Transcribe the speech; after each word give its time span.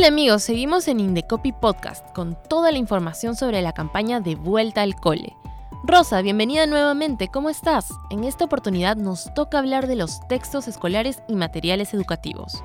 Hola 0.00 0.08
amigos, 0.08 0.44
seguimos 0.44 0.88
en 0.88 0.98
Indecopy 0.98 1.52
Podcast 1.52 2.10
con 2.14 2.34
toda 2.48 2.72
la 2.72 2.78
información 2.78 3.36
sobre 3.36 3.60
la 3.60 3.74
campaña 3.74 4.20
de 4.20 4.34
vuelta 4.34 4.80
al 4.80 4.94
cole. 4.94 5.36
Rosa, 5.84 6.22
bienvenida 6.22 6.66
nuevamente, 6.66 7.28
¿cómo 7.28 7.50
estás? 7.50 7.90
En 8.08 8.24
esta 8.24 8.46
oportunidad 8.46 8.96
nos 8.96 9.34
toca 9.34 9.58
hablar 9.58 9.86
de 9.88 9.96
los 9.96 10.26
textos 10.26 10.68
escolares 10.68 11.22
y 11.28 11.36
materiales 11.36 11.92
educativos. 11.92 12.64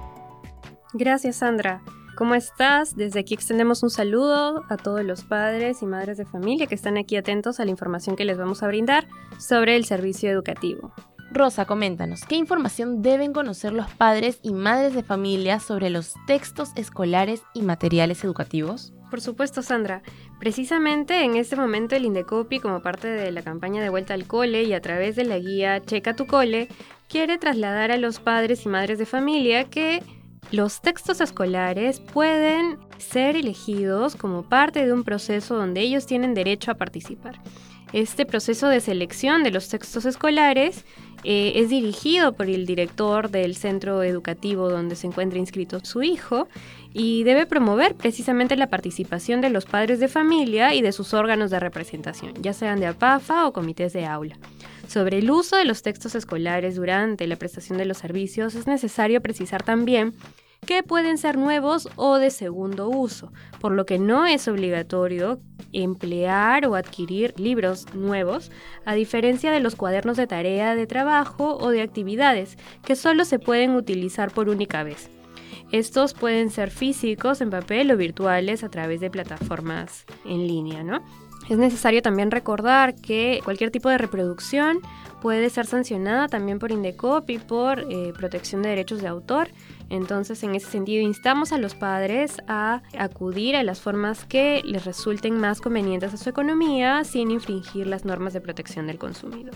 Gracias 0.94 1.36
Sandra. 1.36 1.82
¿Cómo 2.16 2.36
estás? 2.36 2.96
Desde 2.96 3.20
aquí 3.20 3.34
extendemos 3.34 3.84
un 3.84 3.90
saludo 3.90 4.64
a 4.70 4.78
todos 4.78 5.04
los 5.04 5.26
padres 5.26 5.82
y 5.82 5.86
madres 5.86 6.18
de 6.18 6.24
familia 6.24 6.68
que 6.68 6.76
están 6.76 6.96
aquí 6.96 7.18
atentos 7.18 7.60
a 7.60 7.66
la 7.66 7.72
información 7.72 8.16
que 8.16 8.24
les 8.24 8.38
vamos 8.38 8.64
a 8.64 8.68
brindar 8.68 9.10
sobre 9.40 9.76
el 9.76 9.84
servicio 9.84 10.32
educativo. 10.32 10.94
Rosa, 11.36 11.66
coméntanos, 11.66 12.24
¿qué 12.24 12.38
información 12.38 13.02
deben 13.02 13.34
conocer 13.34 13.74
los 13.74 13.92
padres 13.92 14.40
y 14.42 14.54
madres 14.54 14.94
de 14.94 15.04
familia 15.04 15.60
sobre 15.60 15.90
los 15.90 16.14
textos 16.28 16.70
escolares 16.78 17.44
y 17.54 17.62
materiales 17.62 18.24
educativos? 18.24 18.94
Por 19.12 19.20
supuesto, 19.20 19.62
Sandra. 19.62 20.02
Precisamente 20.40 21.26
en 21.26 21.36
este 21.36 21.58
momento 21.58 21.94
el 21.98 22.06
Indecopi, 22.06 22.62
como 22.62 22.82
parte 22.82 23.10
de 23.10 23.34
la 23.34 23.42
campaña 23.42 23.84
de 23.84 23.90
vuelta 23.90 24.14
al 24.14 24.28
cole 24.28 24.64
y 24.64 24.72
a 24.72 24.80
través 24.80 25.18
de 25.18 25.26
la 25.26 25.38
guía 25.38 25.82
Checa 25.82 26.16
tu 26.16 26.26
cole, 26.26 26.70
quiere 27.10 27.38
trasladar 27.38 27.92
a 27.92 27.98
los 27.98 28.22
padres 28.22 28.66
y 28.66 28.70
madres 28.70 28.98
de 28.98 29.06
familia 29.06 29.66
que 29.66 30.02
los 30.52 30.82
textos 30.82 31.20
escolares 31.20 32.00
pueden 32.00 32.78
ser 32.98 33.36
elegidos 33.36 34.16
como 34.16 34.48
parte 34.48 34.86
de 34.86 34.94
un 34.94 35.04
proceso 35.04 35.58
donde 35.58 35.82
ellos 35.82 36.06
tienen 36.06 36.34
derecho 36.34 36.72
a 36.72 36.76
participar. 36.76 37.42
Este 37.92 38.26
proceso 38.26 38.68
de 38.68 38.80
selección 38.80 39.44
de 39.44 39.52
los 39.52 39.70
textos 39.70 40.06
escolares 40.06 40.86
eh, 41.26 41.54
es 41.56 41.70
dirigido 41.70 42.34
por 42.34 42.48
el 42.48 42.68
director 42.68 43.32
del 43.32 43.56
centro 43.56 44.04
educativo 44.04 44.70
donde 44.70 44.96
se 44.96 45.08
encuentra 45.08 45.40
inscrito 45.40 45.84
su 45.84 46.04
hijo 46.04 46.48
y 46.94 47.24
debe 47.24 47.48
promover 47.48 47.96
precisamente 47.96 48.56
la 48.56 48.70
participación 48.70 49.42
de 49.42 49.50
los 49.50 49.66
padres 49.66 50.00
de 50.00 50.08
familia 50.08 50.76
y 50.76 50.82
de 50.82 50.92
sus 50.92 51.16
órganos 51.16 51.50
de 51.50 51.60
representación, 51.60 52.34
ya 52.42 52.54
sean 52.54 52.80
de 52.80 52.86
APAFA 52.86 53.48
o 53.48 53.54
comités 53.54 53.92
de 53.92 54.06
aula. 54.06 54.38
Sobre 54.88 55.18
el 55.18 55.32
uso 55.32 55.56
de 55.58 55.66
los 55.66 55.82
textos 55.82 56.14
escolares 56.14 56.76
durante 56.76 57.26
la 57.26 57.38
prestación 57.38 57.80
de 57.80 57.86
los 57.86 57.98
servicios 57.98 58.54
es 58.54 58.68
necesario 58.68 59.20
precisar 59.20 59.64
también 59.64 60.14
que 60.66 60.84
pueden 60.84 61.18
ser 61.18 61.38
nuevos 61.38 61.90
o 61.96 62.18
de 62.18 62.32
segundo 62.32 62.90
uso, 62.90 63.32
por 63.60 63.72
lo 63.72 63.86
que 63.86 64.00
no 64.00 64.26
es 64.26 64.48
obligatorio 64.48 65.40
emplear 65.72 66.66
o 66.68 66.76
adquirir 66.76 67.34
libros 67.40 67.94
nuevos, 67.94 68.52
a 68.86 68.96
diferencia 68.96 69.52
de 69.52 69.60
los 69.60 69.76
cuadernos 69.76 70.18
de 70.18 70.28
tarea 70.28 70.76
de 70.76 70.88
trabajo 70.88 71.58
o 71.58 71.70
de 71.70 71.82
actividades, 71.82 72.58
que 72.84 72.96
solo 72.96 73.26
se 73.26 73.40
pueden 73.40 73.76
utilizar 73.76 74.32
por 74.32 74.50
única 74.50 74.84
vez. 74.84 75.10
Estos 75.72 76.14
pueden 76.14 76.52
ser 76.52 76.70
físicos 76.70 77.42
en 77.42 77.50
papel 77.50 77.92
o 77.92 77.98
virtuales 77.98 78.64
a 78.64 78.70
través 78.70 79.00
de 79.00 79.10
plataformas 79.10 80.06
en 80.24 80.48
línea, 80.48 80.84
¿no? 80.84 81.04
Es 81.50 81.58
necesario 81.58 82.02
también 82.02 82.32
recordar 82.32 82.96
que 82.96 83.40
cualquier 83.44 83.70
tipo 83.70 83.90
de 83.90 83.98
reproducción 83.98 84.80
puede 85.22 85.50
ser 85.50 85.66
sancionada 85.66 86.28
también 86.28 86.60
por 86.60 86.72
Indecop 86.72 87.30
y 87.30 87.38
por 87.38 87.80
eh, 87.92 88.14
protección 88.16 88.62
de 88.62 88.70
derechos 88.70 89.02
de 89.02 89.08
autor. 89.08 89.50
Entonces, 89.90 90.42
en 90.44 90.56
ese 90.56 90.70
sentido, 90.70 91.04
instamos 91.04 91.52
a 91.52 91.58
los 91.58 91.76
padres 91.76 92.38
a 92.48 92.82
acudir 92.98 93.56
a 93.56 93.64
las 93.64 93.80
formas 93.80 94.26
que 94.26 94.62
les 94.66 94.86
resulten 94.86 95.38
más 95.38 95.62
convenientes 95.62 96.14
a 96.14 96.18
su 96.18 96.30
economía 96.30 97.04
sin 97.04 97.32
infringir 97.32 97.88
las 97.88 98.06
normas 98.06 98.34
de 98.34 98.42
protección 98.42 98.88
del 98.88 98.98
consumidor. 98.98 99.56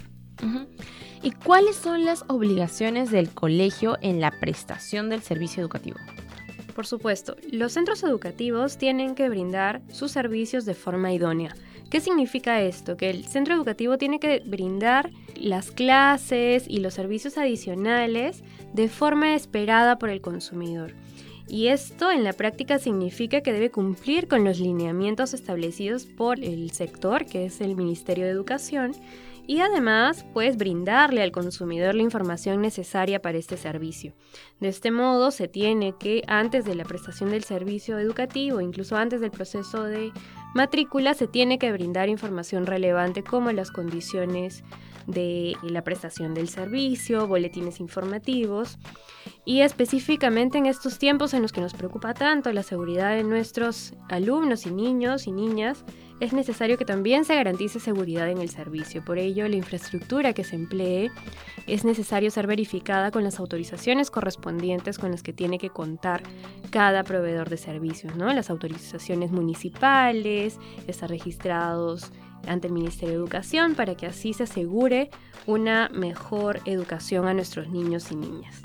¿Y 1.22 1.32
cuáles 1.32 1.76
son 1.76 2.06
las 2.06 2.24
obligaciones 2.28 3.12
del 3.12 3.30
colegio 3.30 3.98
en 4.02 4.22
la 4.22 4.32
prestación 4.40 5.10
del 5.10 5.22
servicio 5.22 5.62
educativo? 5.62 5.98
Por 6.76 6.88
supuesto, 6.88 7.36
los 7.52 7.74
centros 7.74 8.04
educativos 8.04 8.78
tienen 8.78 9.16
que 9.16 9.28
brindar 9.28 9.82
sus 9.92 10.12
servicios 10.12 10.66
de 10.66 10.76
forma 10.76 11.12
idónea. 11.12 11.54
¿Qué 11.90 12.02
significa 12.02 12.62
esto? 12.62 12.98
Que 12.98 13.10
el 13.10 13.26
centro 13.26 13.56
educativo 13.56 13.98
tiene 13.98 14.20
que 14.20 14.42
brindar 14.46 15.10
las 15.36 15.72
clases 15.72 16.66
y 16.68 16.80
los 16.80 16.94
servicios 16.94 17.38
adicionales 17.38 18.44
de 18.74 18.90
forma 18.90 19.34
esperada 19.34 19.98
por 19.98 20.10
el 20.10 20.22
consumidor. 20.22 20.94
Y 21.48 21.68
esto 21.68 22.12
en 22.12 22.24
la 22.24 22.34
práctica 22.34 22.78
significa 22.78 23.42
que 23.42 23.54
debe 23.54 23.72
cumplir 23.72 24.28
con 24.28 24.44
los 24.44 24.60
lineamientos 24.60 25.34
establecidos 25.34 26.06
por 26.06 26.40
el 26.44 26.70
sector, 26.72 27.26
que 27.26 27.46
es 27.46 27.60
el 27.60 27.76
Ministerio 27.76 28.26
de 28.26 28.32
Educación, 28.32 28.92
y 29.48 29.62
además 29.62 30.28
pues 30.32 30.58
brindarle 30.58 31.24
al 31.24 31.32
consumidor 31.32 31.96
la 31.96 32.04
información 32.04 32.62
necesaria 32.62 33.20
para 33.20 33.40
este 33.40 33.58
servicio. 33.58 34.14
De 34.60 34.68
este 34.68 34.92
modo 34.92 35.32
se 35.32 35.48
tiene 35.48 35.96
que 36.00 36.22
antes 36.28 36.66
de 36.66 36.76
la 36.76 36.84
prestación 36.84 37.32
del 37.32 37.44
servicio 37.44 37.98
educativo, 37.98 38.62
incluso 38.62 38.96
antes 38.96 39.22
del 39.22 39.32
proceso 39.32 39.86
de 39.86 40.12
matrícula, 40.54 41.14
se 41.14 41.28
tiene 41.28 41.60
que 41.60 41.72
brindar 41.72 42.10
información 42.10 42.66
relevante 42.66 43.24
como 43.24 43.52
las 43.52 43.72
condiciones 43.72 44.64
de 45.08 45.56
la 45.64 45.84
prestación 45.84 46.34
del 46.34 46.50
servicio, 46.50 47.28
boletines 47.28 47.80
informativos 47.80 48.78
y 49.46 49.62
específicamente 49.62 50.58
en 50.58 50.68
estos 50.68 51.00
tiempos 51.00 51.34
en 51.34 51.42
los 51.42 51.52
que 51.52 51.62
nos 51.62 51.74
preocupa 51.74 52.14
tanto 52.14 52.52
la 52.54 52.64
seguridad 52.64 53.16
de 53.16 53.24
nuestros 53.24 53.94
alumnos 54.10 54.66
y 54.66 54.72
niños 54.72 55.26
y 55.26 55.32
niñas, 55.32 55.84
es 56.20 56.34
necesario 56.34 56.78
que 56.78 56.86
también 56.86 57.26
se 57.26 57.36
garantice 57.36 57.80
seguridad 57.80 58.30
en 58.30 58.40
el 58.40 58.50
servicio. 58.50 59.04
Por 59.04 59.18
ello, 59.18 59.48
la 59.48 59.56
infraestructura 59.56 60.34
que 60.34 60.44
se 60.44 60.56
emplee 60.56 61.12
es 61.68 61.86
necesario 61.86 62.30
ser 62.32 62.48
verificada 62.48 63.12
con 63.12 63.24
las 63.24 63.40
autorizaciones 63.40 64.12
correspondientes 64.12 65.00
con 65.00 65.12
las 65.12 65.24
que 65.24 65.34
tiene 65.34 65.58
que 65.58 65.70
contar 65.70 66.24
cada 66.72 67.04
proveedor 67.04 67.50
de 67.50 67.58
servicios, 67.58 68.16
¿no? 68.16 68.34
Las 68.34 68.50
autorizaciones 68.50 69.32
municipales, 69.32 70.60
estar 70.88 71.10
registrados 71.10 72.12
ante 72.48 72.68
el 72.68 72.74
Ministerio 72.74 73.10
de 73.10 73.20
Educación 73.20 73.76
para 73.76 73.96
que 73.96 74.08
así 74.08 74.34
se 74.34 74.44
asegure 74.44 75.10
una 75.46 75.90
mejor 75.90 76.60
educación 76.66 77.28
a 77.28 77.34
nuestros 77.34 77.70
niños 77.70 78.12
y 78.12 78.16
niñas. 78.16 78.62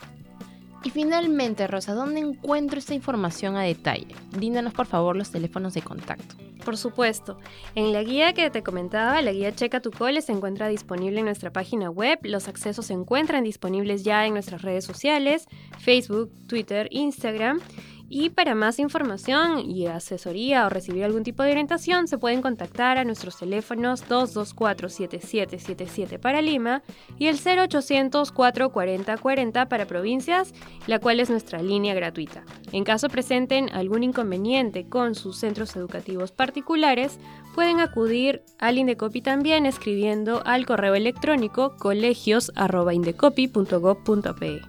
Y 0.84 0.90
finalmente, 0.90 1.66
Rosa, 1.66 1.94
¿dónde 1.94 2.20
encuentro 2.20 2.78
esta 2.78 2.92
información 2.92 3.56
a 3.56 3.62
detalle? 3.62 4.14
Díndanos 4.38 4.74
por 4.74 4.84
favor 4.84 5.16
los 5.16 5.30
teléfonos 5.30 5.72
de 5.72 5.80
contacto. 5.80 6.36
Por 6.62 6.76
supuesto. 6.76 7.38
En 7.74 7.92
la 7.92 8.02
guía 8.02 8.34
que 8.34 8.50
te 8.50 8.62
comentaba, 8.62 9.20
la 9.22 9.32
guía 9.32 9.54
Checa 9.54 9.80
tu 9.80 9.90
Cole 9.90 10.20
se 10.20 10.32
encuentra 10.32 10.68
disponible 10.68 11.20
en 11.20 11.26
nuestra 11.26 11.50
página 11.50 11.90
web. 11.90 12.18
Los 12.22 12.48
accesos 12.48 12.86
se 12.86 12.92
encuentran 12.92 13.44
disponibles 13.44 14.04
ya 14.04 14.26
en 14.26 14.34
nuestras 14.34 14.60
redes 14.60 14.84
sociales, 14.84 15.46
Facebook, 15.78 16.30
Twitter, 16.46 16.88
Instagram. 16.90 17.60
Y 18.08 18.30
para 18.30 18.54
más 18.54 18.78
información 18.78 19.58
y 19.60 19.86
asesoría 19.86 20.64
o 20.66 20.68
recibir 20.68 21.04
algún 21.04 21.24
tipo 21.24 21.42
de 21.42 21.50
orientación, 21.52 22.06
se 22.06 22.18
pueden 22.18 22.42
contactar 22.42 22.98
a 22.98 23.04
nuestros 23.04 23.38
teléfonos 23.38 24.06
224-7777 24.08 26.20
para 26.20 26.42
Lima 26.42 26.82
y 27.18 27.28
el 27.28 27.36
0800 27.36 28.30
440 28.30 29.16
40 29.16 29.68
para 29.68 29.86
provincias, 29.86 30.52
la 30.86 30.98
cual 30.98 31.20
es 31.20 31.30
nuestra 31.30 31.62
línea 31.62 31.94
gratuita. 31.94 32.44
En 32.72 32.84
caso 32.84 33.08
presenten 33.08 33.70
algún 33.70 34.02
inconveniente 34.02 34.86
con 34.88 35.14
sus 35.14 35.38
centros 35.38 35.74
educativos 35.76 36.30
particulares, 36.30 37.18
pueden 37.54 37.80
acudir 37.80 38.42
al 38.58 38.76
Indecopi 38.78 39.22
también 39.22 39.64
escribiendo 39.66 40.42
al 40.44 40.66
correo 40.66 40.94
electrónico 40.94 41.76
colegios.indecopi.gov.pe. 41.78 44.60